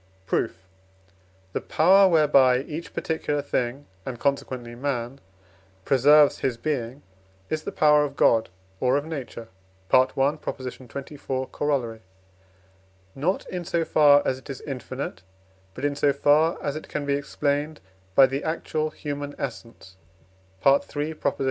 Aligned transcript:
Proof. 0.25 0.67
The 1.53 1.61
power, 1.61 2.09
whereby 2.09 2.61
each 2.63 2.91
particular 2.91 3.43
thing, 3.43 3.85
and 4.03 4.19
consequently 4.19 4.73
man, 4.73 5.19
preserves 5.85 6.39
his 6.39 6.57
being, 6.57 7.03
is 7.51 7.61
the 7.61 7.71
power 7.71 8.03
of 8.03 8.15
God 8.15 8.49
or 8.79 8.97
of 8.97 9.05
Nature 9.05 9.49
(I. 9.91 9.97
xxiv. 9.97 11.49
Coroll.); 11.51 11.99
not 13.13 13.45
in 13.47 13.63
so 13.63 13.85
far 13.85 14.23
as 14.27 14.39
it 14.39 14.49
is 14.49 14.61
infinite, 14.61 15.21
but 15.75 15.85
in 15.85 15.95
so 15.95 16.11
far 16.13 16.57
as 16.63 16.75
it 16.75 16.87
can 16.89 17.05
be 17.05 17.13
explained 17.13 17.79
by 18.15 18.25
the 18.25 18.43
actual 18.43 18.89
human 18.89 19.35
essence 19.37 19.97
(III. 20.65 21.13